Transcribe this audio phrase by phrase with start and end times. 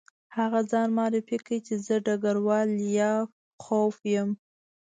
[0.37, 4.29] هغه ځان معرفي کړ چې زه ډګروال لیاخوف یم